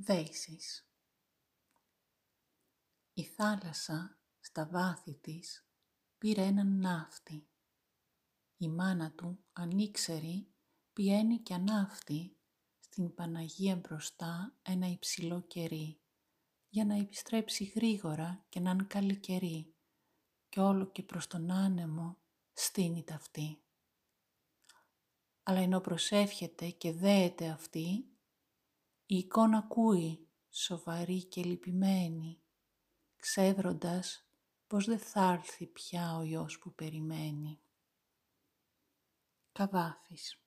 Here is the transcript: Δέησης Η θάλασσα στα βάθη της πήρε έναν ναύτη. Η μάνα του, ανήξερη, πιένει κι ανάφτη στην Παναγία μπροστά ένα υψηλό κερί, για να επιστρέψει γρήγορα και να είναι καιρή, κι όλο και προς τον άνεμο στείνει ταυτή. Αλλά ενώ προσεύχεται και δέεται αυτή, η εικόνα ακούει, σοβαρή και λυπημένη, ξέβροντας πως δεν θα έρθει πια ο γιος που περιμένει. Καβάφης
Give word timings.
Δέησης 0.00 0.88
Η 3.12 3.24
θάλασσα 3.24 4.18
στα 4.40 4.66
βάθη 4.66 5.14
της 5.14 5.68
πήρε 6.18 6.42
έναν 6.42 6.78
ναύτη. 6.78 7.48
Η 8.56 8.68
μάνα 8.68 9.12
του, 9.12 9.44
ανήξερη, 9.52 10.52
πιένει 10.92 11.38
κι 11.38 11.52
ανάφτη 11.52 12.36
στην 12.78 13.14
Παναγία 13.14 13.76
μπροστά 13.76 14.58
ένα 14.62 14.86
υψηλό 14.86 15.40
κερί, 15.40 16.00
για 16.68 16.84
να 16.84 16.94
επιστρέψει 16.94 17.64
γρήγορα 17.64 18.44
και 18.48 18.60
να 18.60 18.70
είναι 18.70 19.14
καιρή, 19.14 19.74
κι 20.48 20.60
όλο 20.60 20.86
και 20.86 21.02
προς 21.02 21.26
τον 21.26 21.50
άνεμο 21.50 22.18
στείνει 22.52 23.04
ταυτή. 23.04 23.62
Αλλά 25.42 25.60
ενώ 25.60 25.80
προσεύχεται 25.80 26.70
και 26.70 26.92
δέεται 26.92 27.48
αυτή, 27.48 28.17
η 29.10 29.16
εικόνα 29.16 29.58
ακούει, 29.58 30.28
σοβαρή 30.50 31.24
και 31.24 31.42
λυπημένη, 31.42 32.40
ξέβροντας 33.16 34.26
πως 34.66 34.86
δεν 34.86 34.98
θα 34.98 35.32
έρθει 35.32 35.66
πια 35.66 36.16
ο 36.16 36.22
γιος 36.22 36.58
που 36.58 36.74
περιμένει. 36.74 37.60
Καβάφης 39.52 40.42